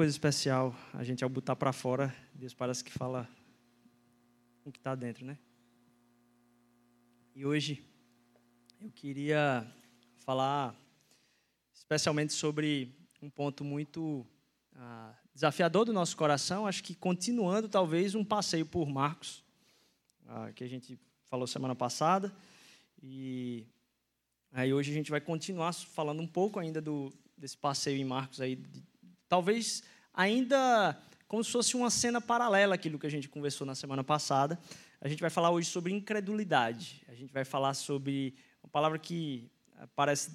[0.00, 3.28] coisa especial a gente, ao botar para fora, Deus parece que fala
[4.64, 5.36] o que está dentro, né?
[7.34, 7.84] E hoje
[8.80, 9.70] eu queria
[10.16, 10.74] falar
[11.74, 14.26] especialmente sobre um ponto muito
[14.74, 19.44] ah, desafiador do nosso coração, acho que continuando talvez um passeio por Marcos,
[20.26, 22.34] ah, que a gente falou semana passada,
[23.02, 23.66] e
[24.50, 28.40] aí hoje a gente vai continuar falando um pouco ainda do, desse passeio em Marcos
[28.40, 28.89] aí, de,
[29.30, 34.04] talvez ainda como se fosse uma cena paralela àquilo que a gente conversou na semana
[34.04, 34.58] passada.
[35.00, 37.02] A gente vai falar hoje sobre incredulidade.
[37.08, 40.32] A gente vai falar sobre uma palavra que ah, parece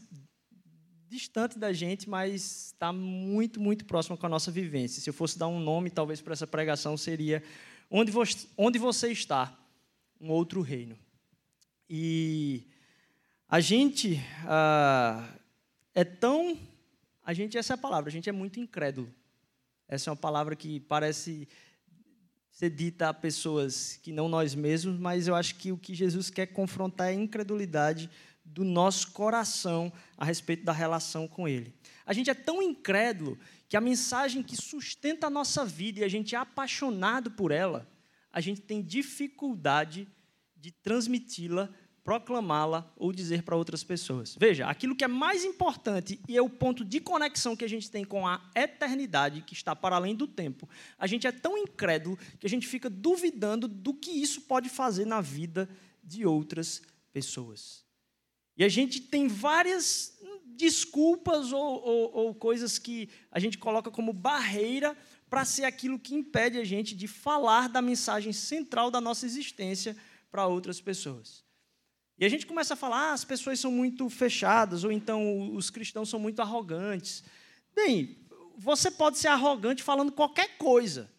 [1.07, 4.99] distante da gente, mas está muito, muito próxima com a nossa vivência.
[4.99, 7.43] Se eu fosse dar um nome, talvez, para essa pregação, seria
[7.89, 9.55] Onde você, onde você está?
[10.19, 10.97] Um outro reino.
[11.89, 12.67] E
[13.47, 15.27] a gente ah,
[15.93, 16.57] é tão.
[17.25, 19.11] A gente, essa é a palavra, a gente é muito incrédulo.
[19.87, 21.47] Essa é uma palavra que parece
[22.51, 26.29] ser dita a pessoas que não nós mesmos, mas eu acho que o que Jesus
[26.29, 28.11] quer confrontar é a incredulidade
[28.45, 31.73] do nosso coração a respeito da relação com Ele.
[32.05, 36.07] A gente é tão incrédulo que a mensagem que sustenta a nossa vida e a
[36.07, 37.89] gente é apaixonado por ela,
[38.31, 40.07] a gente tem dificuldade
[40.55, 41.69] de transmiti-la,
[42.05, 44.37] proclamá-la ou dizer para outras pessoas.
[44.39, 47.89] Veja, aquilo que é mais importante e é o ponto de conexão que a gente
[47.89, 52.15] tem com a eternidade, que está para além do tempo, a gente é tão incrédulo
[52.39, 55.67] que a gente fica duvidando do que isso pode fazer na vida
[56.03, 57.83] de outras pessoas.
[58.55, 60.15] E a gente tem várias
[60.45, 64.95] desculpas ou, ou, ou coisas que a gente coloca como barreira
[65.27, 69.97] para ser aquilo que impede a gente de falar da mensagem central da nossa existência
[70.29, 71.44] para outras pessoas.
[72.17, 75.69] E a gente começa a falar, ah, as pessoas são muito fechadas, ou então os
[75.69, 77.23] cristãos são muito arrogantes.
[77.75, 78.17] Bem,
[78.57, 81.09] você pode ser arrogante falando qualquer coisa.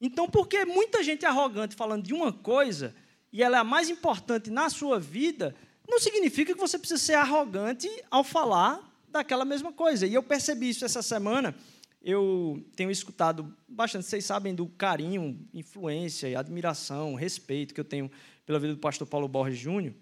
[0.00, 2.92] Então, porque muita gente é arrogante falando de uma coisa,
[3.32, 5.54] e ela é a mais importante na sua vida,
[5.88, 10.06] não significa que você precisa ser arrogante ao falar daquela mesma coisa.
[10.06, 11.54] E eu percebi isso essa semana.
[12.02, 18.10] Eu tenho escutado bastante, vocês sabem do carinho, influência, admiração, respeito que eu tenho
[18.44, 19.94] pela vida do pastor Paulo Borges Júnior.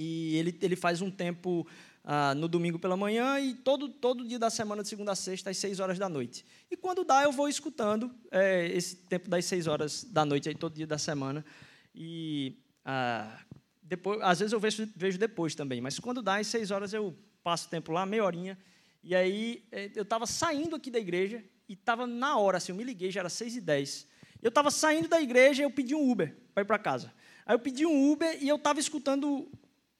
[0.00, 1.66] E ele, ele faz um tempo
[2.04, 5.50] ah, no domingo pela manhã e todo, todo dia da semana, de segunda a sexta,
[5.50, 6.44] às seis horas da noite.
[6.70, 10.54] E quando dá, eu vou escutando é, esse tempo das seis horas da noite, aí,
[10.54, 11.44] todo dia da semana.
[11.92, 13.40] E ah,
[13.82, 17.14] depois, às vezes eu vejo, vejo depois também, mas quando dá, às seis horas eu
[17.42, 18.56] passo tempo lá, meia horinha.
[19.02, 22.76] E aí eh, eu estava saindo aqui da igreja e estava na hora, assim, eu
[22.76, 24.06] me liguei, já era seis e dez.
[24.40, 27.12] Eu estava saindo da igreja e eu pedi um Uber para ir para casa.
[27.44, 29.50] Aí eu pedi um Uber e eu estava escutando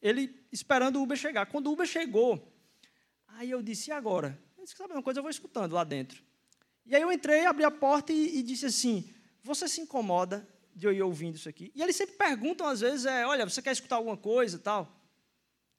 [0.00, 1.46] ele esperando o Uber chegar.
[1.46, 2.52] Quando o Uber chegou,
[3.28, 4.38] aí eu disse, e agora?
[4.56, 6.22] Eu disse, sabe uma coisa, eu vou escutando lá dentro.
[6.86, 10.86] E aí eu entrei, abri a porta e, e disse assim, você se incomoda de
[10.86, 11.72] eu ir ouvindo isso aqui.
[11.74, 14.90] E eles sempre perguntam, às vezes, é, olha, você quer escutar alguma coisa tal?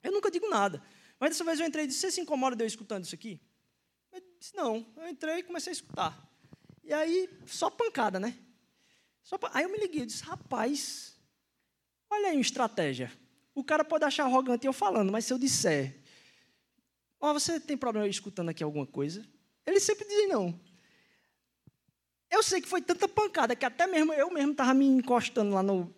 [0.04, 0.84] Eu nunca digo nada.
[1.20, 3.42] Mas dessa vez eu entrei e disse, você se incomoda de eu escutando isso aqui?
[4.12, 4.86] Eu disse, não.
[4.96, 6.30] Eu entrei e comecei a escutar.
[6.84, 8.38] E aí, só pancada, né?
[9.24, 11.18] Só Aí eu me liguei e disse, rapaz,
[12.10, 13.12] olha aí uma estratégia.
[13.60, 15.98] O cara pode achar arrogante eu falando, mas se eu disser,
[17.20, 19.28] ó, oh, você tem problema escutando aqui alguma coisa?
[19.66, 20.58] Eles sempre dizem não.
[22.32, 25.62] Eu sei que foi tanta pancada que até mesmo eu mesmo estava me encostando lá
[25.62, 25.94] no,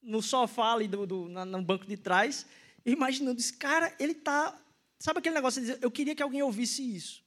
[0.00, 2.46] no sofá ali do, do na, no banco de trás,
[2.86, 4.56] imaginando, esse cara, ele está.
[5.00, 7.24] Sabe aquele negócio de dizer, eu queria que alguém ouvisse isso.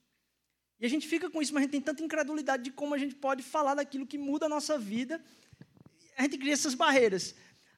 [0.79, 2.97] E a gente fica com isso, mas a gente tem tanta incredulidade de como a
[2.97, 5.21] gente pode falar daquilo que muda a nossa vida.
[6.17, 7.35] A gente cria essas barreiras.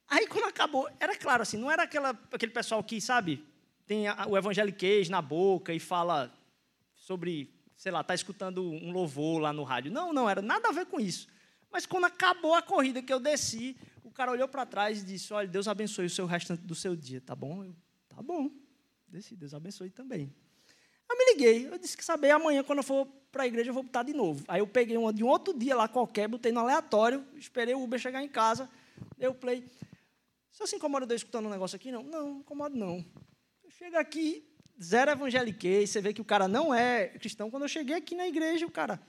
[0.09, 3.44] Aí, quando acabou, era claro assim, não era aquela, aquele pessoal que, sabe,
[3.86, 6.33] tem a, o evangeliquez na boca e fala
[6.95, 9.92] sobre sei lá, está escutando um louvor lá no rádio.
[9.92, 11.27] Não, não, era nada a ver com isso.
[11.71, 15.31] Mas quando acabou a corrida que eu desci, o cara olhou para trás e disse:
[15.31, 17.63] Olha, Deus abençoe o seu restante do seu dia, tá bom?
[17.63, 17.75] Eu,
[18.10, 18.50] tá bom.
[19.07, 20.33] Desci, Deus abençoe também.
[21.10, 23.74] Eu me liguei, eu disse que saber amanhã, quando eu for para a igreja, eu
[23.74, 24.44] vou botar de novo.
[24.48, 27.83] Aí eu peguei uma de um outro dia lá qualquer, botei no aleatório, esperei o
[27.83, 28.69] Uber chegar em casa,
[29.18, 29.63] dei o play.
[30.57, 31.92] Você se incomoda de eu escutando um negócio aqui?
[31.92, 33.06] Não, não, não incomodo não.
[33.63, 34.44] Eu chego aqui,
[34.81, 37.51] zero evangeliquez, você vê que o cara não é cristão.
[37.51, 39.00] Quando eu cheguei aqui na igreja, o cara,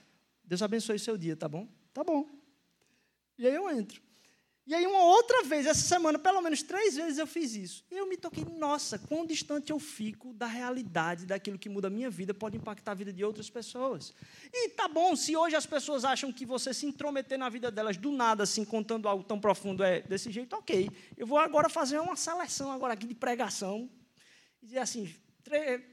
[0.43, 1.67] Deus abençoe o seu dia, tá bom?
[1.91, 2.29] Tá bom.
[3.35, 3.99] E aí eu entro.
[4.69, 7.83] E aí, uma outra vez, essa semana, pelo menos três vezes eu fiz isso.
[7.89, 11.89] E eu me toquei, nossa, quão distante eu fico da realidade, daquilo que muda a
[11.89, 14.13] minha vida, pode impactar a vida de outras pessoas.
[14.53, 17.97] E tá bom, se hoje as pessoas acham que você se intrometer na vida delas
[17.97, 20.87] do nada, assim, contando algo tão profundo é desse jeito, ok.
[21.17, 23.89] Eu vou agora fazer uma seleção agora aqui de pregação.
[24.61, 25.11] E dizer assim,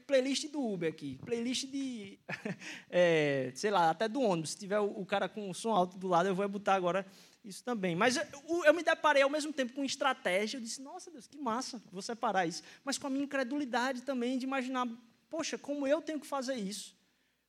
[0.05, 2.19] playlist do Uber aqui, playlist de,
[2.91, 4.51] é, sei lá, até do ônibus.
[4.51, 7.03] Se tiver o, o cara com o som alto do lado, eu vou botar agora
[7.49, 7.95] isso também.
[7.95, 10.57] Mas eu, eu, me deparei ao mesmo tempo com estratégia.
[10.57, 12.63] Eu disse, nossa Deus, que massa, vou separar isso.
[12.83, 14.87] Mas com a minha incredulidade também de imaginar,
[15.29, 16.95] poxa, como eu tenho que fazer isso?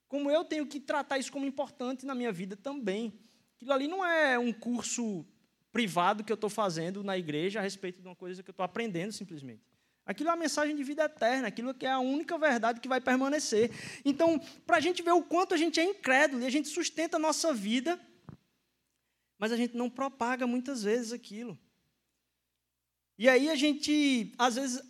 [0.08, 3.18] Como eu tenho que tratar isso como importante na minha vida também?
[3.56, 5.26] Aquilo ali não é um curso
[5.72, 8.64] privado que eu estou fazendo na igreja a respeito de uma coisa que eu estou
[8.64, 9.62] aprendendo simplesmente.
[10.06, 12.98] Aquilo é uma mensagem de vida eterna, aquilo que é a única verdade que vai
[12.98, 13.70] permanecer.
[14.02, 17.18] Então, para a gente ver o quanto a gente é incrédulo e a gente sustenta
[17.18, 18.00] a nossa vida
[19.38, 21.58] mas a gente não propaga muitas vezes aquilo.
[23.18, 24.82] E aí a gente, às vezes,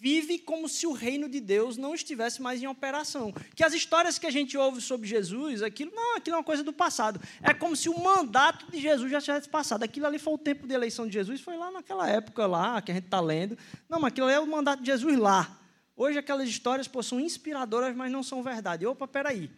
[0.00, 3.32] vive como se o reino de Deus não estivesse mais em operação.
[3.54, 6.62] Que as histórias que a gente ouve sobre Jesus, aquilo não, aquilo é uma coisa
[6.62, 7.20] do passado.
[7.42, 9.82] É como se o mandato de Jesus já tivesse passado.
[9.82, 12.92] Aquilo ali foi o tempo de eleição de Jesus, foi lá naquela época lá que
[12.92, 13.58] a gente está lendo.
[13.88, 15.58] Não, mas aquilo ali é o mandato de Jesus lá.
[15.96, 18.86] Hoje aquelas histórias pô, são inspiradoras, mas não são verdade.
[18.86, 19.50] Opa, peraí.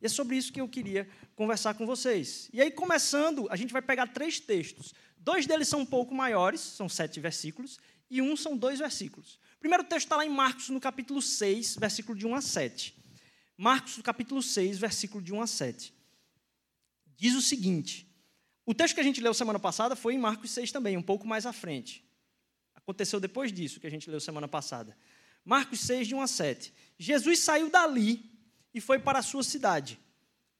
[0.00, 2.48] E é sobre isso que eu queria conversar com vocês.
[2.52, 4.94] E aí, começando, a gente vai pegar três textos.
[5.18, 7.78] Dois deles são um pouco maiores, são sete versículos,
[8.10, 9.38] e um são dois versículos.
[9.56, 12.94] O primeiro texto está lá em Marcos, no capítulo 6, versículo de 1 a 7.
[13.56, 15.94] Marcos, capítulo 6, versículo de 1 a 7.
[17.16, 18.06] Diz o seguinte:
[18.66, 21.26] o texto que a gente leu semana passada foi em Marcos 6 também, um pouco
[21.26, 22.04] mais à frente.
[22.74, 24.96] Aconteceu depois disso que a gente leu semana passada.
[25.44, 26.74] Marcos 6, de 1 a 7.
[26.98, 28.35] Jesus saiu dali
[28.76, 29.98] e foi para a sua cidade,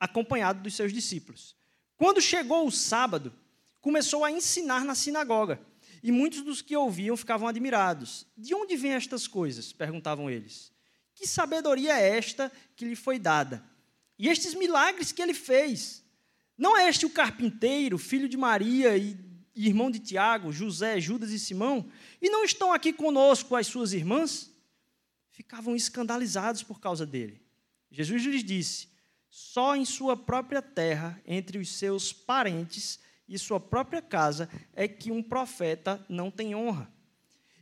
[0.00, 1.54] acompanhado dos seus discípulos.
[1.98, 3.30] Quando chegou o sábado,
[3.78, 5.60] começou a ensinar na sinagoga,
[6.02, 8.26] e muitos dos que ouviam ficavam admirados.
[8.34, 9.70] De onde vêm estas coisas?
[9.70, 10.72] perguntavam eles.
[11.14, 13.62] Que sabedoria é esta que lhe foi dada?
[14.18, 16.02] E estes milagres que ele fez?
[16.56, 19.14] Não é este o carpinteiro, filho de Maria e
[19.54, 21.86] irmão de Tiago, José, Judas e Simão?
[22.22, 24.50] E não estão aqui conosco as suas irmãs?
[25.32, 27.45] Ficavam escandalizados por causa dele.
[27.90, 28.88] Jesus lhes disse:
[29.36, 32.98] só em sua própria terra, entre os seus parentes
[33.28, 36.90] e sua própria casa, é que um profeta não tem honra.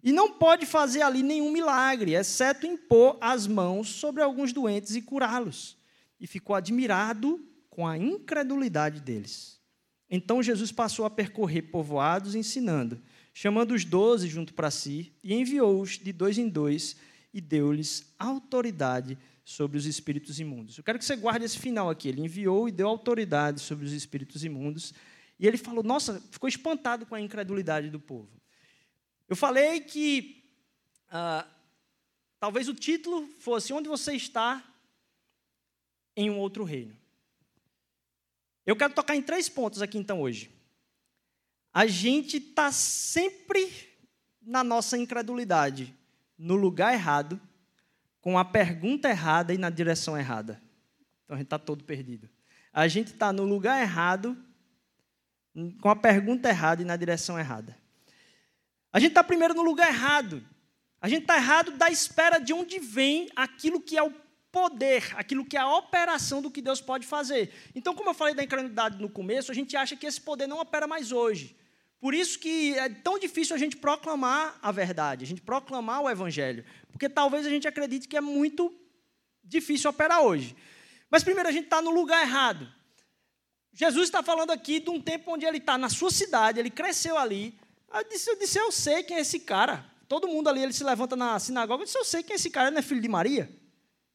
[0.01, 5.03] E não pode fazer ali nenhum milagre, exceto impor as mãos sobre alguns doentes e
[5.03, 5.77] curá-los.
[6.21, 9.59] E ficou admirado com a incredulidade deles.
[10.09, 15.99] Então Jesus passou a percorrer povoados ensinando, chamando os doze junto para si, e enviou-os
[15.99, 16.95] de dois em dois,
[17.33, 19.34] e deu-lhes autoridade sobre
[19.77, 20.79] os espíritos imundos.
[20.79, 22.09] Eu quero que você guarde esse final aqui.
[22.09, 24.95] Ele enviou e deu autoridade sobre os espíritos imundos.
[25.39, 28.31] E ele falou: Nossa, ficou espantado com a incredulidade do povo.
[29.29, 30.45] Eu falei que
[31.11, 31.47] ah,
[32.41, 34.65] talvez o título fosse Onde você está
[36.17, 36.97] em um outro reino.
[38.67, 40.51] Eu quero tocar em três pontos aqui então hoje.
[41.73, 43.71] A gente está sempre
[44.41, 45.95] na nossa incredulidade,
[46.39, 47.41] no lugar errado
[48.25, 50.59] com a pergunta errada e na direção errada.
[51.23, 52.27] Então a gente está todo perdido.
[52.73, 54.35] A gente está no lugar errado,
[55.83, 57.77] com a pergunta errada e na direção errada.
[58.91, 60.43] A gente está primeiro no lugar errado.
[61.03, 64.11] A gente está errado da espera de onde vem aquilo que é o
[64.51, 67.53] poder, aquilo que é a operação do que Deus pode fazer.
[67.75, 70.61] Então, como eu falei da incredulidade no começo, a gente acha que esse poder não
[70.61, 71.55] opera mais hoje.
[72.05, 76.11] Por isso que é tão difícil a gente proclamar a verdade, a gente proclamar o
[76.11, 78.71] evangelho, porque talvez a gente acredite que é muito
[79.43, 80.55] difícil operar hoje.
[81.11, 82.71] Mas primeiro a gente está no lugar errado.
[83.73, 87.17] Jesus está falando aqui de um tempo onde ele está na sua cidade, ele cresceu
[87.17, 87.59] ali.
[87.91, 89.83] Eu disse, eu disse, eu sei quem é esse cara.
[90.07, 92.51] Todo mundo ali, ele se levanta na sinagoga, eu disse, eu sei quem é esse
[92.51, 93.51] cara, ele não é filho de Maria?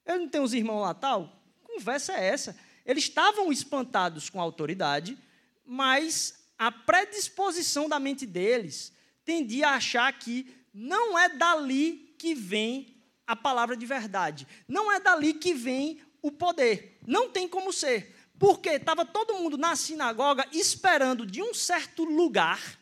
[0.05, 1.41] Ele não tem os irmãos lá tal?
[1.63, 2.55] Conversa é essa?
[2.85, 5.17] Eles estavam espantados com a autoridade,
[5.65, 13.01] mas a predisposição da mente deles tendia a achar que não é dali que vem
[13.25, 18.13] a palavra de verdade, não é dali que vem o poder, não tem como ser,
[18.37, 22.77] porque estava todo mundo na sinagoga esperando de um certo lugar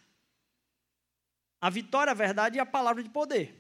[1.60, 3.56] a vitória, a verdade e a palavra de poder.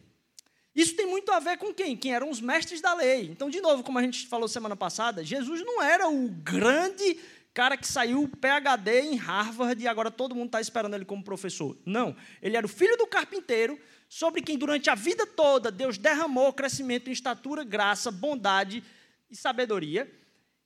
[0.74, 1.97] Isso tem muito a ver com quem?
[1.97, 3.25] Quem eram os mestres da lei.
[3.25, 7.19] Então, de novo, como a gente falou semana passada, Jesus não era o grande
[7.57, 11.75] cara que saiu PhD em Harvard e agora todo mundo está esperando ele como professor.
[11.83, 16.53] Não, ele era o filho do carpinteiro, sobre quem durante a vida toda Deus derramou
[16.53, 18.83] crescimento em estatura, graça, bondade
[19.27, 20.07] e sabedoria.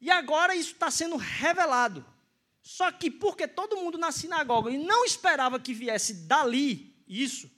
[0.02, 2.06] E agora isso está sendo revelado.
[2.62, 7.50] Só que porque todo mundo na sinagoga e não esperava que viesse dali isso,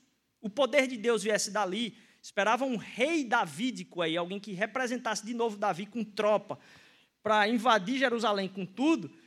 [0.41, 5.33] o poder de Deus viesse dali, esperava um rei davídico aí, alguém que representasse de
[5.33, 6.59] novo Davi com tropa,
[7.23, 9.22] para invadir Jerusalém com tudo,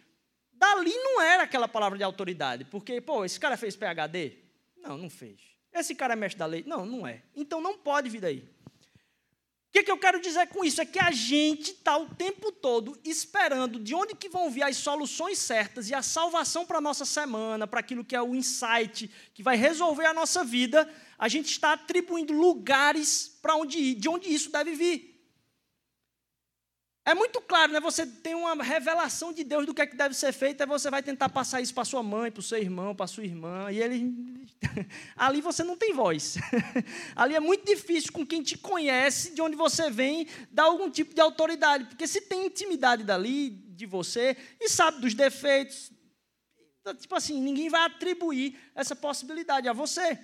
[0.59, 4.39] Dali não era aquela palavra de autoridade, porque, pô, esse cara fez PHD?
[4.77, 5.39] Não, não fez.
[5.73, 6.65] Esse cara é mestre da lei?
[6.67, 7.23] Não, não é.
[7.35, 8.39] Então não pode vir daí.
[8.39, 10.81] O que, que eu quero dizer com isso?
[10.81, 14.79] É que a gente está o tempo todo esperando de onde que vão vir as
[14.79, 19.11] soluções certas e a salvação para a nossa semana, para aquilo que é o insight,
[19.35, 20.89] que vai resolver a nossa vida.
[21.19, 25.16] A gente está atribuindo lugares para onde ir, de onde isso deve vir.
[27.07, 27.79] É muito claro, né?
[27.79, 30.91] Você tem uma revelação de Deus do que é que deve ser feito, aí você
[30.91, 33.81] vai tentar passar isso para sua mãe, para o seu irmão, para sua irmã, e
[33.81, 34.13] ele
[35.15, 36.35] ali você não tem voz.
[37.15, 41.15] ali é muito difícil com quem te conhece, de onde você vem, dar algum tipo
[41.15, 45.93] de autoridade, porque se tem intimidade dali de você e sabe dos defeitos,
[46.99, 50.19] tipo assim, ninguém vai atribuir essa possibilidade a você.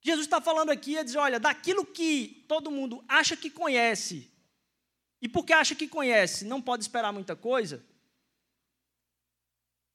[0.00, 4.31] Jesus está falando aqui, é dizer, olha, daquilo que todo mundo acha que conhece,
[5.22, 7.80] e porque acha que conhece, não pode esperar muita coisa.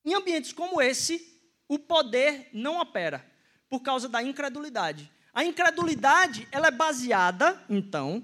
[0.05, 3.29] Em ambientes como esse, o poder não opera
[3.69, 5.11] por causa da incredulidade.
[5.33, 8.23] A incredulidade, ela é baseada, então,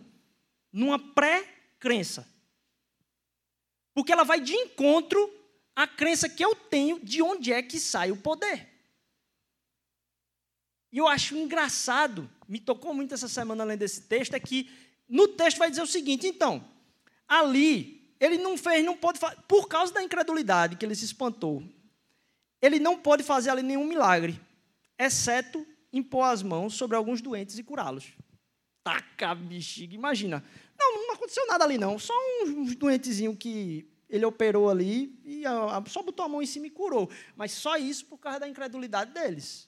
[0.71, 2.25] numa pré-crença.
[3.93, 5.29] Porque ela vai de encontro
[5.75, 8.69] à crença que eu tenho de onde é que sai o poder.
[10.89, 14.71] E eu acho engraçado, me tocou muito essa semana além desse texto, é que
[15.09, 16.71] no texto vai dizer o seguinte, então,
[17.27, 21.63] ali, ele não fez, não pode por causa da incredulidade que ele se espantou.
[22.61, 24.39] Ele não pode fazer ali nenhum milagre,
[24.97, 28.13] exceto impor as mãos sobre alguns doentes e curá-los.
[28.83, 30.43] Taca bexiga, imagina.
[30.79, 32.13] Não, não aconteceu nada ali não, só
[32.45, 35.43] uns doentezinhos que ele operou ali e
[35.87, 37.09] só botou a mão em cima e curou.
[37.35, 39.67] Mas só isso por causa da incredulidade deles.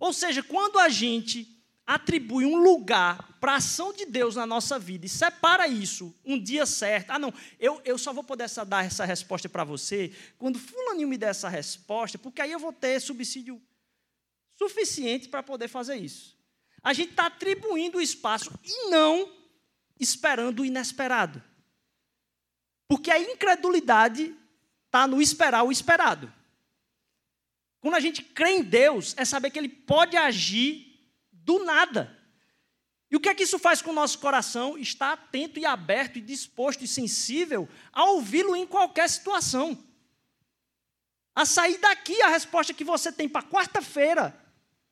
[0.00, 4.78] Ou seja, quando a gente atribui um lugar para a ação de Deus na nossa
[4.78, 7.10] vida e separa isso um dia certo.
[7.10, 11.18] Ah, não, eu, eu só vou poder dar essa resposta para você quando fulaninho me
[11.18, 13.60] der essa resposta, porque aí eu vou ter subsídio
[14.56, 16.38] suficiente para poder fazer isso.
[16.82, 19.32] A gente está atribuindo o espaço e não
[19.98, 21.42] esperando o inesperado.
[22.88, 24.34] Porque a incredulidade
[24.86, 26.32] está no esperar o esperado.
[27.80, 30.91] Quando a gente crê em Deus, é saber que Ele pode agir
[31.44, 32.18] do nada.
[33.10, 34.78] E o que é que isso faz com o nosso coração?
[34.78, 39.78] Está atento e aberto e disposto e sensível a ouvi-lo em qualquer situação.
[41.34, 44.38] A sair daqui, a resposta que você tem para quarta-feira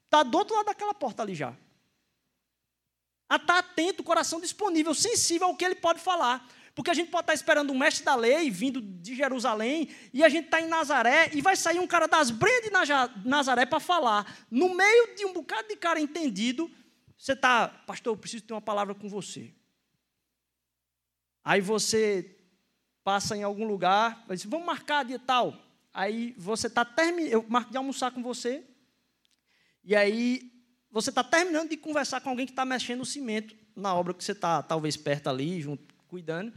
[0.05, 1.57] está do outro lado daquela porta ali já.
[3.29, 6.47] A estar tá atento, coração disponível, sensível ao que ele pode falar.
[6.75, 10.29] Porque a gente pode estar esperando um mestre da lei vindo de Jerusalém e a
[10.29, 14.47] gente está em Nazaré e vai sair um cara das brenhas de Nazaré para falar.
[14.51, 16.71] No meio de um bocado de cara entendido,
[17.19, 19.53] você está, pastor, eu preciso ter uma palavra com você.
[21.45, 22.39] Aí você
[23.03, 25.55] passa em algum lugar, dizer, vamos marcar dia tal.
[25.93, 28.65] Aí você está terminando, eu marco de almoçar com você,
[29.83, 30.53] e aí
[30.91, 34.23] você está terminando de conversar com alguém que está mexendo no cimento na obra que
[34.23, 36.53] você está, talvez perto ali, junto cuidando.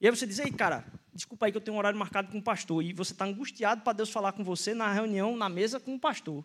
[0.00, 0.84] E aí você diz, ei, cara,
[1.14, 2.84] desculpa aí que eu tenho um horário marcado com o pastor.
[2.84, 5.98] E você está angustiado para Deus falar com você na reunião, na mesa com o
[5.98, 6.44] pastor.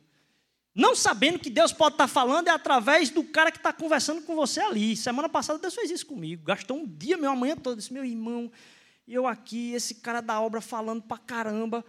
[0.73, 4.21] Não sabendo que Deus pode estar tá falando é através do cara que está conversando
[4.21, 4.95] com você ali.
[4.95, 6.45] Semana passada Deus fez isso comigo.
[6.45, 7.77] Gastou um dia, meu, manhã toda.
[7.77, 8.51] Disse, meu irmão,
[9.07, 11.83] eu aqui, esse cara da obra falando para caramba.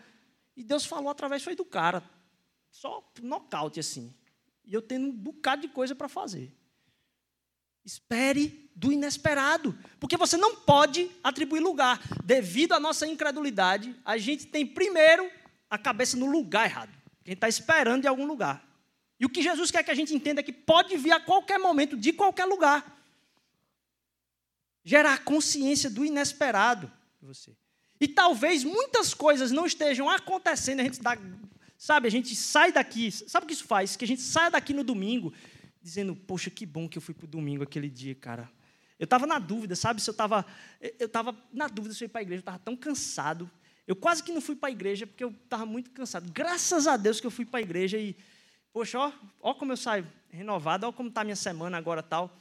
[0.56, 2.02] E Deus falou através foi do cara.
[2.70, 4.14] Só nocaute assim.
[4.64, 6.50] E eu tendo um bocado de coisa para fazer.
[7.84, 12.00] Espere do inesperado, porque você não pode atribuir lugar.
[12.24, 15.28] Devido à nossa incredulidade, a gente tem primeiro
[15.68, 16.90] a cabeça no lugar errado.
[17.24, 18.64] A gente está esperando de algum lugar.
[19.18, 21.58] E o que Jesus quer que a gente entenda é que pode vir a qualquer
[21.58, 22.96] momento, de qualquer lugar.
[24.84, 26.90] Gerar consciência do inesperado.
[27.20, 27.56] Você.
[28.00, 31.18] E talvez muitas coisas não estejam acontecendo, a gente dá,
[31.76, 33.96] sabe, a gente sai daqui, sabe o que isso faz?
[33.96, 35.34] Que a gente sai daqui no domingo
[35.82, 38.48] dizendo, poxa, que bom que eu fui para o domingo aquele dia, cara.
[38.98, 40.02] Eu estava na dúvida, sabe?
[40.02, 40.44] Se eu estava
[40.80, 43.50] eu estava na dúvida se eu ia para a igreja, eu estava tão cansado.
[43.86, 46.30] Eu quase que não fui para a igreja porque eu estava muito cansado.
[46.32, 48.14] Graças a Deus que eu fui para a igreja e,
[48.72, 52.36] poxa, ó, ó como eu saio renovado, ó como está minha semana agora tal.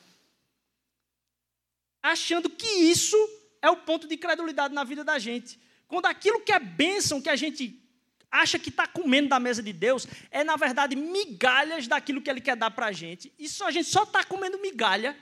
[2.02, 3.16] Achando que isso
[3.62, 5.60] é o ponto de credulidade na vida da gente.
[5.88, 7.82] Quando aquilo que é bênção, que a gente
[8.30, 12.42] acha que está comendo da mesa de Deus, é na verdade migalhas daquilo que Ele
[12.42, 13.32] quer dar para a gente.
[13.48, 15.16] Só, a gente só está comendo migalha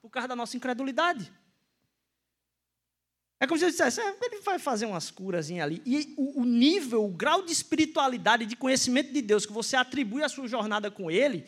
[0.00, 1.32] por causa da nossa incredulidade.
[3.40, 5.80] É como se eu dissesse, é, ele vai fazer umas curas ali.
[5.86, 10.24] E o, o, nível, o grau de espiritualidade, de conhecimento de Deus que você atribui
[10.24, 11.46] à sua jornada com Ele,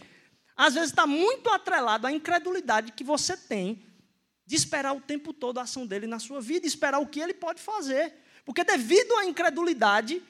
[0.56, 3.82] às vezes está muito atrelado à incredulidade que você tem
[4.46, 7.34] de esperar o tempo todo a ação dele na sua vida, esperar o que ele
[7.34, 8.12] pode fazer.
[8.44, 10.22] Porque devido à incredulidade,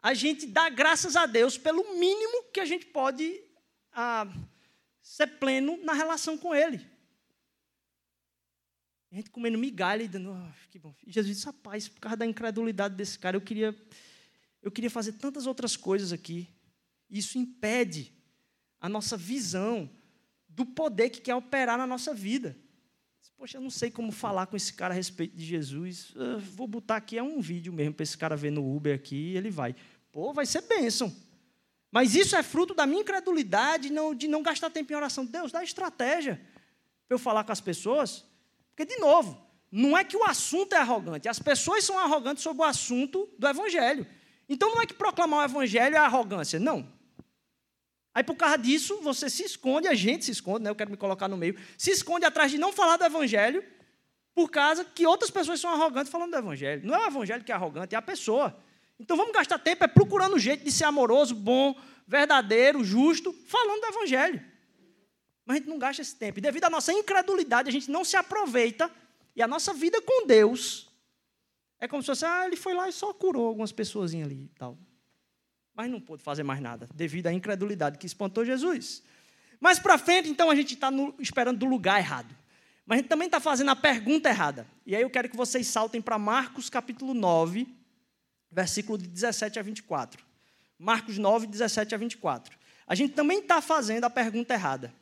[0.00, 3.42] a gente dá graças a Deus pelo mínimo que a gente pode
[3.92, 4.26] ah,
[5.02, 6.80] ser pleno na relação com Ele.
[9.10, 10.94] A gente comendo migalha e dando, oh, que bom.
[11.06, 13.74] E Jesus disse, rapaz, por causa da incredulidade desse cara, eu queria,
[14.62, 16.48] eu queria fazer tantas outras coisas aqui.
[17.08, 18.12] Isso impede
[18.80, 19.90] a nossa visão
[20.48, 22.56] do poder que quer operar na nossa vida.
[23.38, 26.12] Poxa, eu não sei como falar com esse cara a respeito de Jesus.
[26.16, 29.14] Eu vou botar aqui é um vídeo mesmo para esse cara ver no Uber aqui
[29.14, 29.76] e ele vai.
[30.10, 31.14] Pô, vai ser bênção.
[31.88, 35.24] Mas isso é fruto da minha incredulidade não, de não gastar tempo em oração.
[35.24, 36.34] Deus, dá estratégia
[37.06, 38.24] para eu falar com as pessoas.
[38.78, 39.36] Porque, de novo,
[39.72, 41.28] não é que o assunto é arrogante.
[41.28, 44.06] As pessoas são arrogantes sobre o assunto do Evangelho.
[44.48, 46.60] Então, não é que proclamar o Evangelho é arrogância.
[46.60, 46.88] Não.
[48.14, 50.70] Aí, por causa disso, você se esconde, a gente se esconde, né?
[50.70, 53.64] eu quero me colocar no meio, se esconde atrás de não falar do Evangelho,
[54.32, 56.86] por causa que outras pessoas são arrogantes falando do Evangelho.
[56.86, 58.56] Não é o Evangelho que é arrogante, é a pessoa.
[58.96, 61.74] Então vamos gastar tempo é procurando um jeito de ser amoroso, bom,
[62.06, 64.40] verdadeiro, justo, falando do Evangelho.
[65.48, 66.38] Mas a gente não gasta esse tempo.
[66.38, 68.88] E devido à nossa incredulidade, a gente não se aproveita.
[69.34, 70.88] E a nossa vida com Deus
[71.80, 74.58] é como se fosse, ah, ele foi lá e só curou algumas pessoas ali e
[74.58, 74.78] tal
[75.78, 79.00] mas não pôde fazer mais nada, devido à incredulidade que espantou Jesus.
[79.60, 80.90] Mais para frente, então, a gente está
[81.20, 82.34] esperando do lugar errado.
[82.84, 84.66] Mas a gente também está fazendo a pergunta errada.
[84.84, 87.68] E aí eu quero que vocês saltem para Marcos capítulo 9,
[88.50, 90.24] versículo de 17 a 24.
[90.76, 92.58] Marcos 9, 17 a 24.
[92.84, 94.92] A gente também está fazendo a pergunta errada.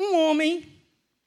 [0.00, 0.66] Um homem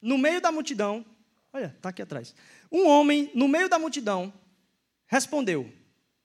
[0.01, 1.05] no meio da multidão,
[1.53, 2.33] olha, está aqui atrás.
[2.71, 4.33] Um homem no meio da multidão
[5.05, 5.71] respondeu: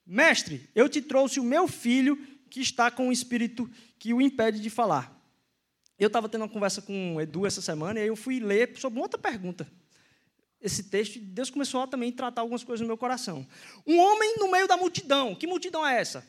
[0.06, 2.16] Mestre, eu te trouxe o meu filho
[2.48, 5.14] que está com um espírito que o impede de falar.
[5.98, 8.74] Eu estava tendo uma conversa com o Edu essa semana e aí eu fui ler
[8.78, 9.70] sobre uma outra pergunta.
[10.58, 13.46] Esse texto, e Deus começou a também tratar algumas coisas no meu coração.
[13.86, 15.34] Um homem no meio da multidão.
[15.34, 16.26] Que multidão é essa?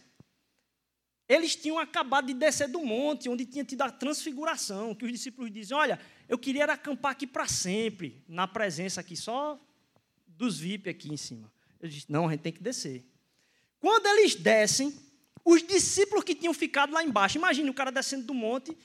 [1.30, 5.52] Eles tinham acabado de descer do monte, onde tinha tido a transfiguração, que os discípulos
[5.52, 9.60] dizem: Olha, eu queria acampar aqui para sempre, na presença aqui, só
[10.28, 11.52] dos VIP aqui em cima.
[11.82, 13.04] Eu disse: Não, a gente tem que descer.
[13.80, 14.96] Quando eles descem,
[15.44, 18.78] os discípulos que tinham ficado lá embaixo, imagine o cara descendo do monte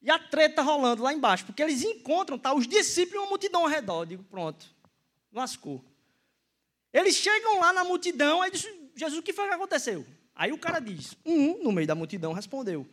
[0.00, 3.62] e a treta rolando lá embaixo, porque eles encontram tá, os discípulos e uma multidão
[3.62, 4.02] ao redor.
[4.02, 4.66] Eu digo, pronto,
[5.32, 5.84] lascou.
[6.92, 8.62] Eles chegam lá na multidão, aí diz,
[8.94, 10.06] Jesus, o que foi que aconteceu?
[10.34, 12.86] Aí o cara diz, um, no meio da multidão, respondeu,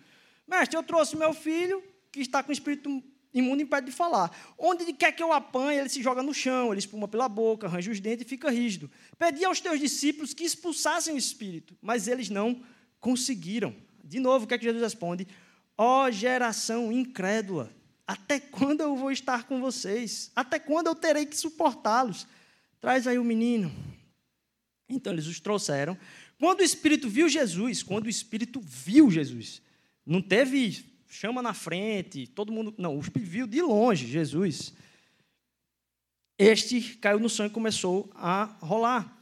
[0.47, 4.35] mestre, eu trouxe meu filho, que está com o espírito imundo impede de falar.
[4.57, 7.91] Onde quer que eu apanhe, ele se joga no chão, ele espuma pela boca, arranja
[7.91, 8.89] os dentes e fica rígido.
[9.17, 12.61] Pedi aos teus discípulos que expulsassem o espírito, mas eles não
[12.99, 13.75] conseguiram.
[14.03, 15.27] De novo, o que é que Jesus responde?
[15.77, 17.71] Ó oh, geração incrédula,
[18.05, 20.31] até quando eu vou estar com vocês?
[20.35, 22.27] Até quando eu terei que suportá-los?
[22.79, 23.71] Traz aí o menino.
[24.89, 25.97] Então eles os trouxeram.
[26.37, 29.61] Quando o espírito viu Jesus, quando o espírito viu Jesus,
[30.05, 32.73] não teve chama na frente, todo mundo.
[32.77, 34.73] Não, o viu de longe Jesus.
[36.37, 39.21] Este caiu no sonho e começou a rolar,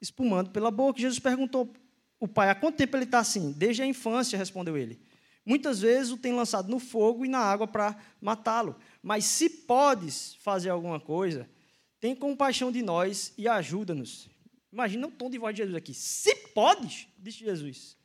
[0.00, 1.00] espumando pela boca.
[1.00, 1.74] Jesus perguntou
[2.20, 3.50] o pai: há quanto tempo ele está assim?
[3.52, 5.00] Desde a infância, respondeu ele.
[5.44, 8.76] Muitas vezes o tem lançado no fogo e na água para matá-lo.
[9.02, 11.50] Mas se podes fazer alguma coisa,
[11.98, 14.30] tem compaixão de nós e ajuda-nos.
[14.72, 15.92] Imagina o tom de voz de Jesus aqui.
[15.92, 17.96] Se podes, disse Jesus,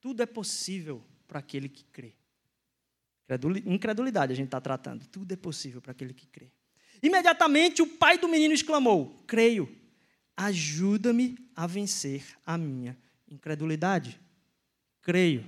[0.00, 2.14] tudo é possível para aquele que crê.
[3.66, 5.06] Incredulidade a gente está tratando.
[5.06, 6.50] Tudo é possível para aquele que crê.
[7.02, 9.68] Imediatamente o pai do menino exclamou: Creio,
[10.36, 12.96] ajuda-me a vencer a minha
[13.28, 14.20] incredulidade.
[15.00, 15.46] Creio,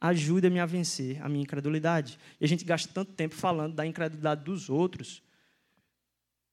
[0.00, 2.18] ajuda-me a vencer a minha incredulidade.
[2.40, 5.22] E a gente gasta tanto tempo falando da incredulidade dos outros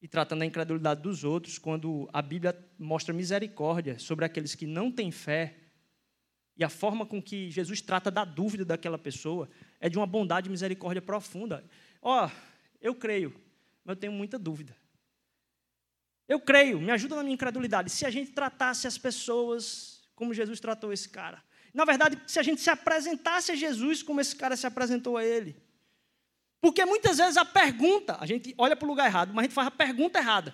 [0.00, 4.92] e tratando da incredulidade dos outros, quando a Bíblia mostra misericórdia sobre aqueles que não
[4.92, 5.67] têm fé
[6.58, 10.48] e a forma com que Jesus trata da dúvida daquela pessoa é de uma bondade
[10.48, 11.64] e misericórdia profunda.
[12.02, 12.30] Ó, oh,
[12.80, 13.30] eu creio,
[13.84, 14.76] mas eu tenho muita dúvida.
[16.28, 17.90] Eu creio, me ajuda na minha incredulidade.
[17.90, 21.40] Se a gente tratasse as pessoas como Jesus tratou esse cara.
[21.72, 25.24] Na verdade, se a gente se apresentasse a Jesus como esse cara se apresentou a
[25.24, 25.56] ele.
[26.60, 29.54] Porque muitas vezes a pergunta, a gente olha para o lugar errado, mas a gente
[29.54, 30.52] faz a pergunta errada.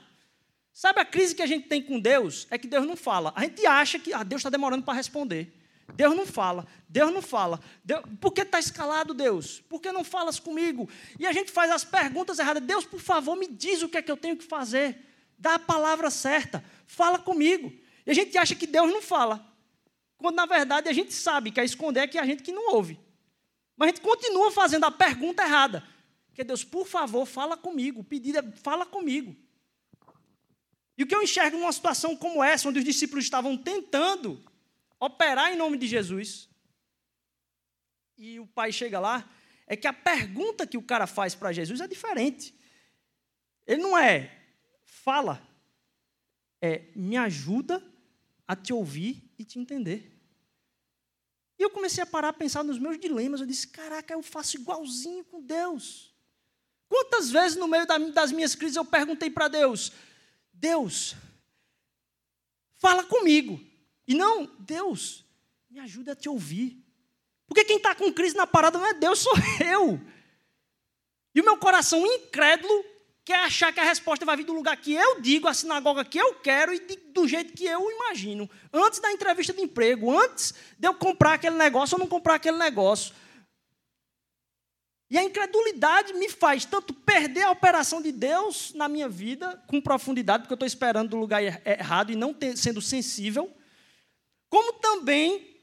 [0.71, 2.47] Sabe a crise que a gente tem com Deus?
[2.51, 3.33] É que Deus não fala.
[3.35, 5.64] A gente acha que ah, Deus está demorando para responder.
[5.93, 7.61] Deus não fala, Deus não fala.
[7.85, 9.61] Deus, por que está escalado, Deus?
[9.69, 10.89] Por que não falas comigo?
[11.19, 12.63] E a gente faz as perguntas erradas.
[12.63, 14.97] Deus, por favor, me diz o que é que eu tenho que fazer.
[15.39, 17.73] Dá a palavra certa, fala comigo.
[18.07, 19.45] E a gente acha que Deus não fala.
[20.17, 22.75] Quando, na verdade, a gente sabe que a esconder é que a gente que não
[22.75, 22.99] ouve.
[23.77, 25.85] Mas a gente continua fazendo a pergunta errada.
[26.33, 28.01] Que Deus, por favor, fala comigo.
[28.01, 29.37] O pedido é, fala comigo.
[30.97, 34.41] E o que eu enxergo numa situação como essa, onde os discípulos estavam tentando
[35.01, 36.49] operar em nome de Jesus,
[38.17, 39.29] e o pai chega lá,
[39.67, 42.55] é que a pergunta que o cara faz para Jesus é diferente.
[43.67, 44.31] Ele não é,
[44.85, 45.43] fala
[46.65, 47.83] é: me ajuda
[48.49, 50.11] a te ouvir e te entender.
[51.59, 53.41] E eu comecei a parar a pensar nos meus dilemas.
[53.41, 56.15] Eu disse: caraca, eu faço igualzinho com Deus.
[56.89, 59.93] Quantas vezes no meio das minhas crises eu perguntei para Deus:
[60.53, 61.15] Deus,
[62.77, 63.61] fala comigo.
[64.07, 65.25] E não, Deus,
[65.71, 66.79] me ajuda a te ouvir.
[67.47, 70.01] Porque quem está com crise na parada não é Deus, sou eu.
[71.35, 72.85] E o meu coração incrédulo
[73.25, 76.19] quer achar que a resposta vai vir do lugar que eu digo, a sinagoga que
[76.19, 78.49] eu quero e de, do jeito que eu imagino.
[78.73, 82.59] Antes da entrevista de emprego, antes de eu comprar aquele negócio ou não comprar aquele
[82.59, 83.15] negócio.
[85.11, 89.81] E a incredulidade me faz tanto perder a operação de Deus na minha vida com
[89.81, 93.51] profundidade, porque eu estou esperando do lugar er, errado e não ter, sendo sensível,
[94.55, 95.59] como também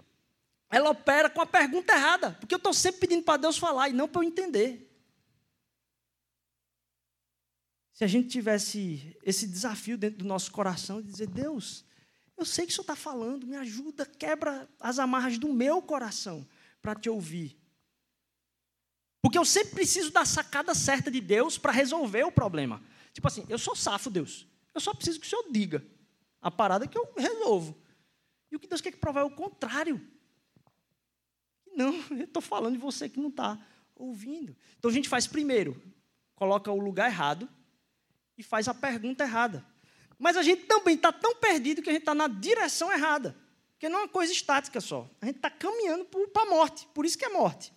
[0.69, 3.93] ela opera com a pergunta errada, porque eu estou sempre pedindo para Deus falar e
[3.93, 4.93] não para eu entender.
[7.93, 11.86] Se a gente tivesse esse desafio dentro do nosso coração de dizer, Deus,
[12.36, 16.45] eu sei que o Senhor está falando, me ajuda, quebra as amarras do meu coração
[16.82, 17.58] para te ouvir.
[19.21, 22.84] Porque eu sempre preciso da sacada certa de Deus para resolver o problema.
[23.13, 24.45] Tipo assim, eu sou safo, Deus.
[24.75, 25.82] Eu só preciso que o Senhor diga
[26.41, 27.81] a parada que eu resolvo.
[28.52, 30.02] E o que Deus quer que provar é o contrário.
[31.74, 33.58] Não, eu estou falando de você que não está
[33.96, 34.56] ouvindo.
[34.78, 35.82] Então a gente faz primeiro,
[36.36, 37.48] coloca o lugar errado,
[38.38, 39.66] e faz a pergunta errada.
[40.18, 43.36] Mas a gente também está tão perdido que a gente está na direção errada.
[43.74, 45.10] Porque não é uma coisa estática só.
[45.22, 46.88] A gente está caminhando para a morte.
[46.94, 47.74] Por isso que é morte.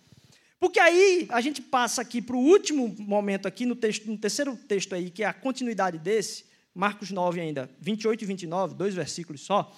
[0.59, 4.55] Porque aí a gente passa aqui para o último momento aqui, no, texto, no terceiro
[4.55, 9.41] texto aí, que é a continuidade desse, Marcos 9 ainda, 28 e 29, dois versículos
[9.41, 9.75] só,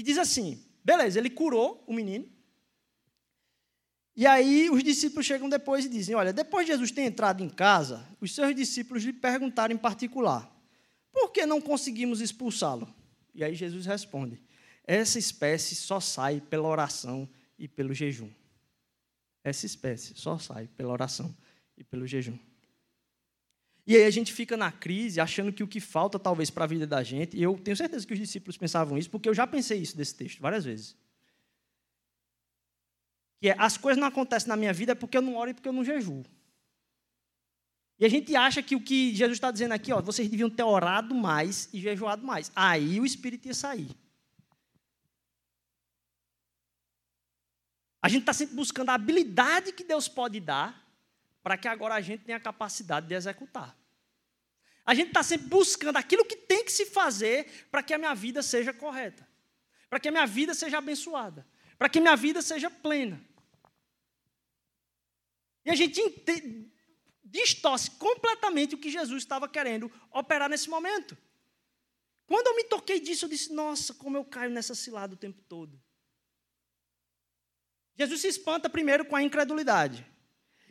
[0.00, 2.26] que diz assim, beleza, ele curou o menino,
[4.16, 7.48] e aí os discípulos chegam depois e dizem: Olha, depois de Jesus ter entrado em
[7.48, 10.50] casa, os seus discípulos lhe perguntaram em particular:
[11.12, 12.92] Por que não conseguimos expulsá-lo?
[13.34, 14.42] E aí Jesus responde:
[14.86, 18.30] Essa espécie só sai pela oração e pelo jejum.
[19.44, 21.34] Essa espécie só sai pela oração
[21.76, 22.38] e pelo jejum.
[23.90, 26.66] E aí a gente fica na crise, achando que o que falta talvez para a
[26.66, 29.46] vida da gente, e eu tenho certeza que os discípulos pensavam isso, porque eu já
[29.46, 30.96] pensei isso desse texto várias vezes
[33.40, 35.68] que é, as coisas não acontecem na minha vida porque eu não oro e porque
[35.68, 36.24] eu não jejuo.
[37.98, 40.62] E a gente acha que o que Jesus está dizendo aqui, ó, vocês deviam ter
[40.62, 42.52] orado mais e jejuado mais.
[42.54, 43.90] Aí o Espírito ia sair.
[48.02, 50.86] A gente está sempre buscando a habilidade que Deus pode dar
[51.42, 53.79] para que agora a gente tenha a capacidade de executar.
[54.84, 58.14] A gente está sempre buscando aquilo que tem que se fazer para que a minha
[58.14, 59.26] vida seja correta,
[59.88, 61.46] para que a minha vida seja abençoada,
[61.78, 63.24] para que a minha vida seja plena.
[65.64, 66.00] E a gente
[67.22, 71.16] distorce completamente o que Jesus estava querendo operar nesse momento.
[72.26, 75.42] Quando eu me toquei disso, eu disse: Nossa, como eu caio nessa cilada o tempo
[75.42, 75.80] todo.
[77.96, 80.06] Jesus se espanta primeiro com a incredulidade.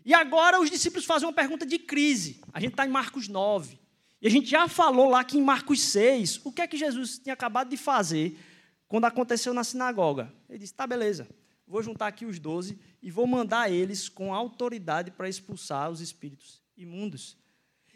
[0.03, 2.41] E agora os discípulos fazem uma pergunta de crise.
[2.51, 3.77] A gente está em Marcos 9.
[4.21, 7.19] E a gente já falou lá que em Marcos 6, o que é que Jesus
[7.19, 8.37] tinha acabado de fazer
[8.87, 10.33] quando aconteceu na sinagoga?
[10.49, 11.27] Ele disse: Tá, beleza
[11.69, 16.63] vou juntar aqui os doze e vou mandar eles com autoridade para expulsar os espíritos
[16.75, 17.37] imundos.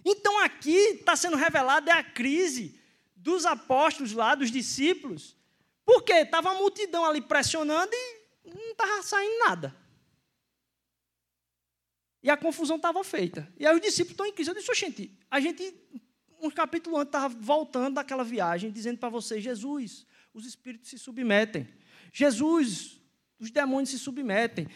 [0.05, 2.79] Então aqui está sendo revelada a crise
[3.15, 5.35] dos apóstolos lá, dos discípulos,
[5.83, 7.91] porque estava a multidão ali pressionando
[8.45, 9.75] e não estava saindo nada.
[12.21, 13.51] E a confusão estava feita.
[13.57, 14.51] E aí os discípulos estão em crise.
[14.51, 15.73] Eu disse, gente, a gente,
[16.43, 21.67] um capítulo antes, estava voltando daquela viagem, dizendo para vocês, Jesus, os espíritos se submetem.
[22.11, 23.01] Jesus,
[23.39, 24.67] os demônios se submetem,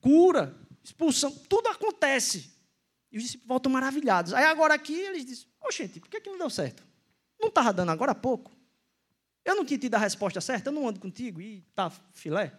[0.00, 2.52] cura, expulsão, tudo acontece.
[3.12, 4.32] E os discípulos voltam maravilhados.
[4.32, 6.82] Aí agora aqui eles dizem: Ô gente, por que, que não deu certo?
[7.38, 8.50] Não estava dando agora há pouco?
[9.44, 12.52] Eu não tinha tido a resposta certa, eu não ando contigo e tá filé.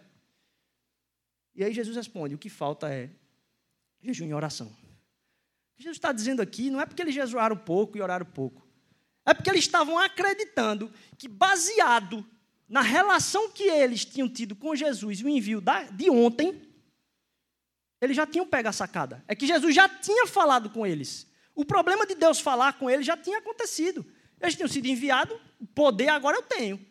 [1.54, 3.10] E aí Jesus responde: o que falta é
[4.00, 4.70] jejum e oração.
[5.82, 8.66] Jesus está dizendo aqui não é porque eles jejuaram pouco e oraram pouco.
[9.26, 12.24] É porque eles estavam acreditando que, baseado
[12.68, 16.68] na relação que eles tinham tido com Jesus e o envio de ontem,
[18.00, 19.22] eles já tinham pego a sacada.
[19.28, 21.26] É que Jesus já tinha falado com eles.
[21.54, 24.04] O problema de Deus falar com eles já tinha acontecido.
[24.40, 25.38] Eles tinham sido enviados,
[25.74, 26.84] poder agora eu tenho.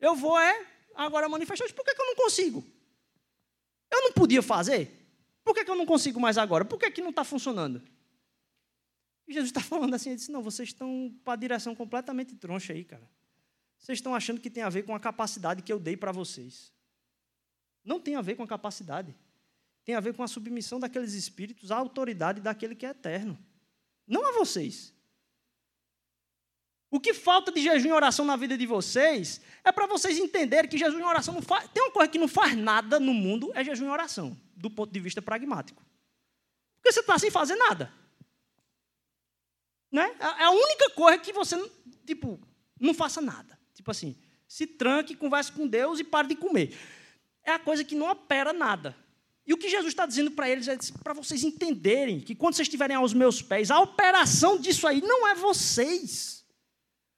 [0.00, 1.72] Eu vou é agora manifestar.
[1.72, 2.64] Por que, que eu não consigo?
[3.90, 4.94] Eu não podia fazer?
[5.44, 6.64] Por que, que eu não consigo mais agora?
[6.64, 7.82] Por que, que não está funcionando?
[9.28, 12.72] E Jesus está falando assim, ele disse, não, vocês estão para a direção completamente troncha
[12.72, 13.08] aí, cara.
[13.78, 16.72] Vocês estão achando que tem a ver com a capacidade que eu dei para vocês.
[17.84, 19.14] Não tem a ver com a capacidade.
[19.84, 23.38] Tem a ver com a submissão daqueles espíritos à autoridade daquele que é eterno.
[24.06, 24.92] Não a vocês.
[26.90, 30.68] O que falta de jejum e oração na vida de vocês é para vocês entenderem
[30.68, 31.68] que jejum e oração não faz.
[31.68, 34.90] Tem uma coisa que não faz nada no mundo, é jejum e oração, do ponto
[34.90, 35.84] de vista pragmático.
[36.76, 37.92] Porque você está sem fazer nada.
[39.90, 40.14] Né?
[40.20, 41.56] É a única coisa que você,
[42.06, 42.38] tipo,
[42.80, 43.58] não faça nada.
[43.74, 46.76] Tipo assim, se tranque, converse com Deus e pare de comer.
[47.44, 48.96] É a coisa que não opera nada.
[49.46, 52.66] E o que Jesus está dizendo para eles é para vocês entenderem que quando vocês
[52.66, 56.44] estiverem aos meus pés, a operação disso aí não é vocês.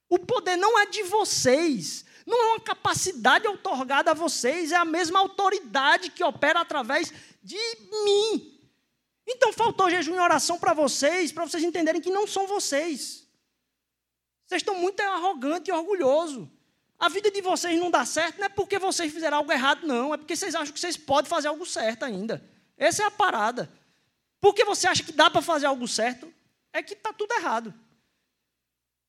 [0.09, 2.05] O poder não é de vocês.
[2.25, 7.59] Não é uma capacidade otorgada a vocês, é a mesma autoridade que opera através de
[8.05, 8.60] mim.
[9.27, 13.27] Então faltou jejum e oração para vocês, para vocês entenderem que não são vocês.
[14.47, 16.49] Vocês estão muito arrogantes e orgulhosos.
[16.99, 20.13] A vida de vocês não dá certo não é porque vocês fizeram algo errado, não.
[20.13, 22.45] É porque vocês acham que vocês podem fazer algo certo ainda.
[22.77, 23.71] Essa é a parada.
[24.41, 26.33] Porque você acha que dá para fazer algo certo,
[26.73, 27.73] é que está tudo errado.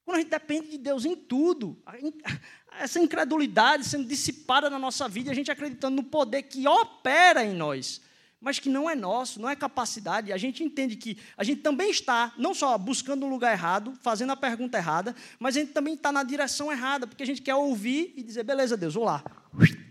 [0.05, 1.81] Quando a gente depende de Deus em tudo,
[2.79, 7.53] essa incredulidade sendo dissipada na nossa vida, a gente acreditando no poder que opera em
[7.53, 8.01] nós
[8.41, 10.33] mas que não é nosso, não é capacidade.
[10.33, 14.31] A gente entende que a gente também está, não só buscando um lugar errado, fazendo
[14.31, 17.53] a pergunta errada, mas a gente também está na direção errada, porque a gente quer
[17.53, 19.23] ouvir e dizer, beleza, Deus, vou lá,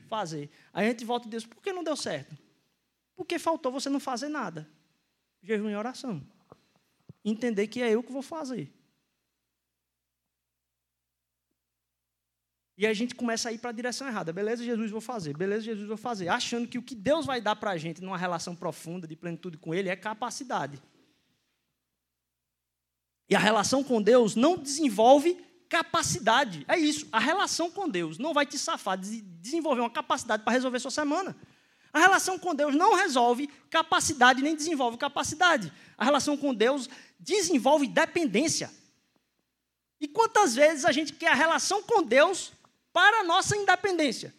[0.09, 0.51] fazer.
[0.75, 2.37] Aí a gente volta e Deus, por que não deu certo?
[3.15, 4.69] Porque faltou você não fazer nada.
[5.43, 6.21] Jejum e oração.
[7.25, 8.73] Entender que é eu que vou fazer.
[12.81, 14.33] E a gente começa a ir para a direção errada.
[14.33, 15.37] Beleza, Jesus, vou fazer.
[15.37, 16.29] Beleza, Jesus, vou fazer.
[16.29, 19.59] Achando que o que Deus vai dar para a gente numa relação profunda, de plenitude
[19.59, 20.83] com Ele, é capacidade.
[23.29, 25.39] E a relação com Deus não desenvolve
[25.69, 26.65] capacidade.
[26.67, 27.07] É isso.
[27.13, 30.91] A relação com Deus não vai te safar de desenvolver uma capacidade para resolver sua
[30.91, 31.37] semana.
[31.93, 35.71] A relação com Deus não resolve capacidade nem desenvolve capacidade.
[35.99, 36.89] A relação com Deus
[37.19, 38.71] desenvolve dependência.
[40.01, 42.59] E quantas vezes a gente quer a relação com Deus
[42.93, 44.35] para a nossa independência.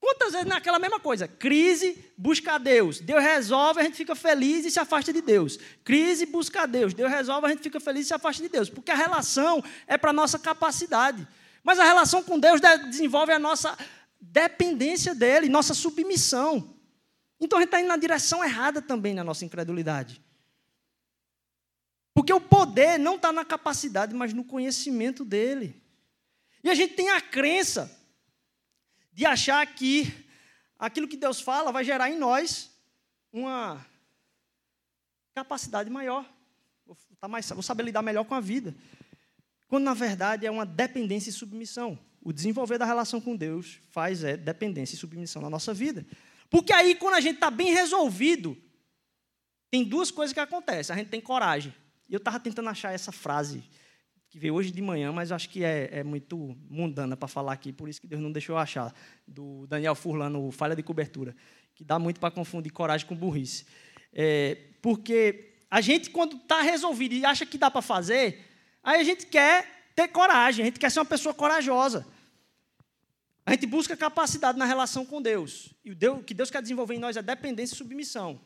[0.00, 1.28] Quantas vezes naquela mesma coisa?
[1.28, 3.00] Crise, busca a Deus.
[3.00, 5.58] Deus resolve, a gente fica feliz e se afasta de Deus.
[5.84, 6.94] Crise, busca a Deus.
[6.94, 8.70] Deus resolve, a gente fica feliz e se afasta de Deus.
[8.70, 11.28] Porque a relação é para a nossa capacidade.
[11.62, 13.76] Mas a relação com Deus desenvolve a nossa
[14.18, 16.74] dependência dele, nossa submissão.
[17.38, 20.22] Então a gente está indo na direção errada também na nossa incredulidade.
[22.14, 25.79] Porque o poder não está na capacidade, mas no conhecimento dele.
[26.62, 27.90] E a gente tem a crença
[29.12, 30.12] de achar que
[30.78, 32.70] aquilo que Deus fala vai gerar em nós
[33.32, 33.84] uma
[35.34, 36.24] capacidade maior.
[36.86, 38.74] Vou, tá vou saber lidar melhor com a vida.
[39.68, 41.98] Quando, na verdade, é uma dependência e submissão.
[42.22, 46.04] O desenvolver da relação com Deus faz é dependência e submissão na nossa vida.
[46.50, 48.56] Porque aí, quando a gente está bem resolvido,
[49.70, 50.94] tem duas coisas que acontecem.
[50.94, 51.72] A gente tem coragem.
[52.08, 53.62] E eu estava tentando achar essa frase
[54.30, 57.72] que veio hoje de manhã, mas acho que é, é muito mundana para falar aqui,
[57.72, 58.94] por isso que Deus não deixou eu achar,
[59.26, 61.34] do Daniel Furlano, Falha de Cobertura,
[61.74, 63.66] que dá muito para confundir coragem com burrice.
[64.12, 68.46] É, porque a gente, quando está resolvido e acha que dá para fazer,
[68.84, 72.06] aí a gente quer ter coragem, a gente quer ser uma pessoa corajosa.
[73.44, 75.74] A gente busca capacidade na relação com Deus.
[75.84, 78.40] E o Deus, que Deus quer desenvolver em nós é dependência e submissão.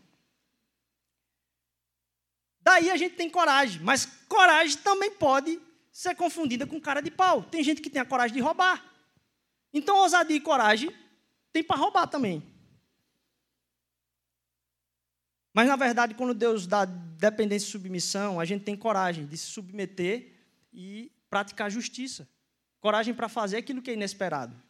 [2.62, 5.60] Daí a gente tem coragem, mas coragem também pode
[5.94, 7.44] ser confundida com cara de pau.
[7.44, 8.84] Tem gente que tem a coragem de roubar.
[9.72, 10.92] Então, ousadia e coragem
[11.52, 12.42] tem para roubar também.
[15.52, 19.46] Mas, na verdade, quando Deus dá dependência e submissão, a gente tem coragem de se
[19.46, 20.32] submeter
[20.72, 22.28] e praticar justiça.
[22.80, 24.60] Coragem para fazer aquilo que é inesperado.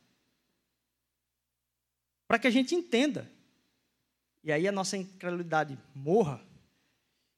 [2.29, 3.31] Para que a gente entenda.
[4.43, 6.39] E aí a nossa incredulidade morra.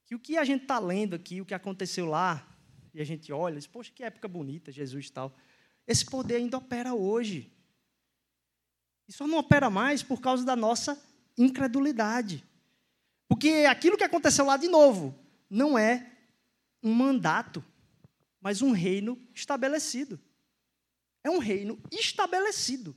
[0.06, 2.55] Que o que a gente está lendo aqui, o que aconteceu lá,
[2.96, 5.36] e a gente olha, diz, poxa, que época bonita, Jesus e tal.
[5.86, 7.52] Esse poder ainda opera hoje.
[9.06, 10.98] E só não opera mais por causa da nossa
[11.36, 12.42] incredulidade.
[13.28, 15.14] Porque aquilo que aconteceu lá de novo
[15.50, 16.10] não é
[16.82, 17.62] um mandato,
[18.40, 20.18] mas um reino estabelecido.
[21.22, 22.96] É um reino estabelecido.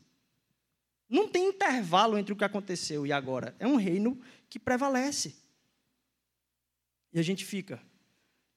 [1.09, 3.53] Não tem intervalo entre o que aconteceu e agora.
[3.59, 4.17] É um reino
[4.49, 5.35] que prevalece.
[7.11, 7.81] E a gente fica,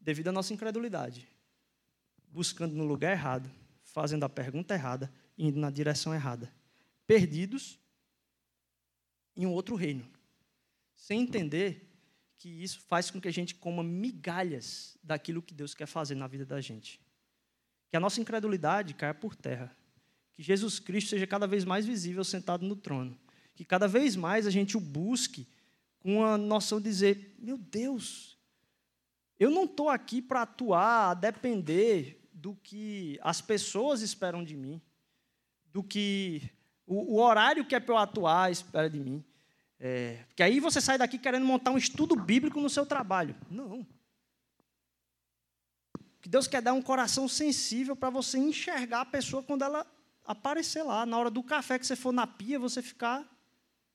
[0.00, 1.31] devido à nossa incredulidade,
[2.32, 3.50] buscando no lugar errado,
[3.82, 6.52] fazendo a pergunta errada, indo na direção errada.
[7.06, 7.78] Perdidos
[9.36, 10.08] em um outro reino.
[10.94, 11.88] Sem entender
[12.38, 16.26] que isso faz com que a gente coma migalhas daquilo que Deus quer fazer na
[16.26, 17.00] vida da gente.
[17.88, 19.76] Que a nossa incredulidade caia por terra.
[20.32, 23.18] Que Jesus Cristo seja cada vez mais visível sentado no trono.
[23.54, 25.46] Que cada vez mais a gente o busque
[26.00, 28.38] com a noção de dizer: meu Deus,
[29.38, 34.82] eu não estou aqui para atuar, a depender do que as pessoas esperam de mim,
[35.72, 36.50] do que
[36.84, 39.24] o, o horário que é para eu atuar espera de mim.
[39.78, 43.36] É, porque aí você sai daqui querendo montar um estudo bíblico no seu trabalho.
[43.48, 43.86] Não.
[46.20, 49.86] Que Deus quer dar um coração sensível para você enxergar a pessoa quando ela
[50.24, 51.06] aparecer lá.
[51.06, 53.24] Na hora do café que você for na pia, você ficar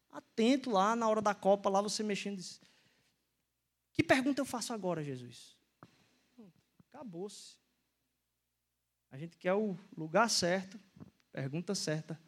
[0.10, 2.42] atento lá, na hora da copa, lá você mexendo.
[3.92, 5.58] Que pergunta eu faço agora, Jesus?
[6.88, 7.67] Acabou-se.
[9.12, 10.80] A gente quer o lugar certo,
[11.32, 12.20] pergunta certa,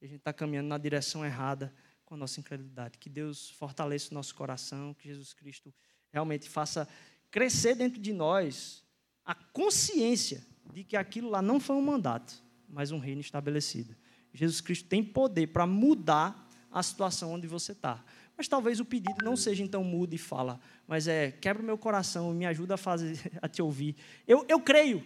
[0.00, 1.72] e a gente está caminhando na direção errada
[2.04, 2.98] com a nossa incredulidade.
[2.98, 5.72] Que Deus fortaleça o nosso coração, que Jesus Cristo
[6.12, 6.88] realmente faça
[7.30, 8.84] crescer dentro de nós
[9.24, 13.96] a consciência de que aquilo lá não foi um mandato, mas um reino estabelecido.
[14.32, 18.04] Jesus Cristo tem poder para mudar a situação onde você está.
[18.36, 21.78] Mas talvez o pedido não seja então muda e fala, mas é quebra o meu
[21.78, 23.96] coração, me ajuda a fazer a te ouvir.
[24.26, 25.04] Eu, eu creio,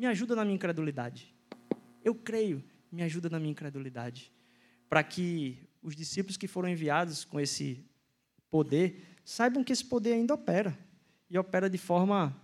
[0.00, 1.36] me ajuda na minha incredulidade.
[2.02, 4.32] Eu creio, me ajuda na minha incredulidade.
[4.88, 7.84] Para que os discípulos que foram enviados com esse
[8.48, 10.76] poder saibam que esse poder ainda opera.
[11.28, 12.34] E opera de forma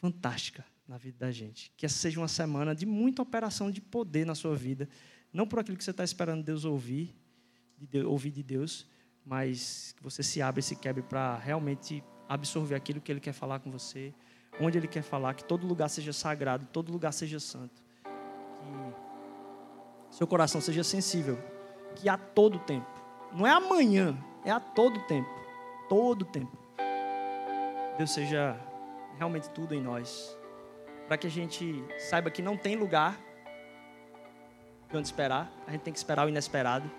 [0.00, 1.70] fantástica na vida da gente.
[1.76, 4.88] Que essa seja uma semana de muita operação de poder na sua vida.
[5.30, 7.14] Não por aquilo que você está esperando Deus ouvir,
[7.76, 8.86] de Deus, ouvir de Deus,
[9.26, 13.34] mas que você se abra e se quebre para realmente absorver aquilo que Ele quer
[13.34, 14.14] falar com você,
[14.60, 17.82] onde Ele quer falar, que todo lugar seja sagrado, todo lugar seja santo,
[20.10, 21.38] que seu coração seja sensível,
[21.94, 22.86] que a todo tempo,
[23.32, 25.28] não é amanhã, é a todo tempo,
[25.88, 26.56] todo tempo,
[27.96, 28.58] Deus seja
[29.16, 30.36] realmente tudo em nós,
[31.06, 33.18] para que a gente saiba que não tem lugar
[34.90, 36.90] de onde esperar, a gente tem que esperar o inesperado,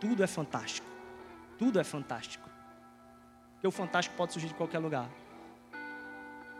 [0.00, 0.86] tudo é fantástico.
[1.58, 2.48] Tudo é fantástico.
[3.52, 5.08] Porque o fantástico pode surgir de qualquer lugar.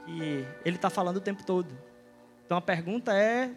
[0.07, 1.73] E ele está falando o tempo todo.
[2.45, 3.51] Então a pergunta é: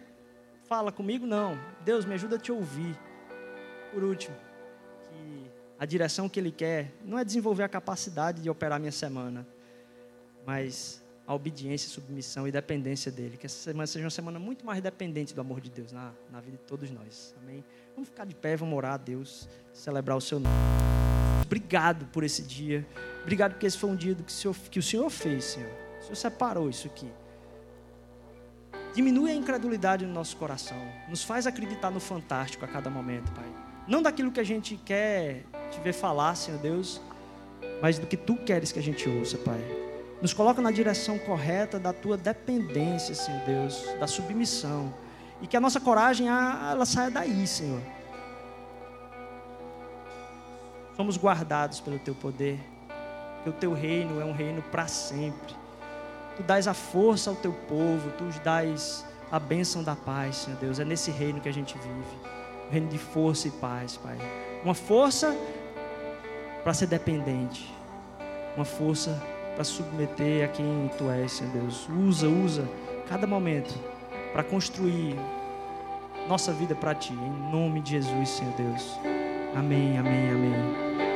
[0.64, 1.26] fala comigo?
[1.26, 1.58] Não.
[1.84, 2.98] Deus, me ajuda a te ouvir.
[3.92, 4.36] Por último,
[5.08, 9.46] que a direção que ele quer não é desenvolver a capacidade de operar minha semana,
[10.46, 13.36] mas a obediência, submissão e dependência dele.
[13.36, 16.40] Que essa semana seja uma semana muito mais dependente do amor de Deus na, na
[16.40, 17.34] vida de todos nós.
[17.42, 17.64] Amém?
[17.94, 20.54] Vamos ficar de pé, vamos orar a Deus, celebrar o seu nome.
[21.44, 22.86] Obrigado por esse dia.
[23.22, 25.89] Obrigado porque esse foi um dia que o Senhor, que o Senhor fez, Senhor.
[26.00, 27.10] O Senhor separou isso aqui.
[28.94, 30.76] Diminui a incredulidade no nosso coração.
[31.08, 33.44] Nos faz acreditar no fantástico a cada momento, Pai.
[33.86, 37.00] Não daquilo que a gente quer te ver falar, Senhor Deus,
[37.80, 39.60] mas do que Tu queres que a gente ouça, Pai.
[40.20, 44.92] Nos coloca na direção correta da Tua dependência, Senhor Deus, da submissão.
[45.40, 47.80] E que a nossa coragem, ela saia daí, Senhor
[51.00, 52.60] somos guardados pelo teu poder,
[53.42, 55.54] que o teu reino é um reino para sempre.
[56.40, 60.80] Tu dás a força ao teu povo, tu dás a bênção da paz, Senhor Deus.
[60.80, 61.90] É nesse reino que a gente vive
[62.66, 64.16] um reino de força e paz, Pai.
[64.64, 65.36] Uma força
[66.64, 67.70] para ser dependente,
[68.56, 69.22] uma força
[69.54, 71.86] para submeter a quem tu és, Senhor Deus.
[71.90, 72.66] Usa, usa
[73.06, 73.78] cada momento
[74.32, 75.16] para construir
[76.26, 78.98] nossa vida para ti, em nome de Jesus, Senhor Deus.
[79.54, 81.09] Amém, amém, amém.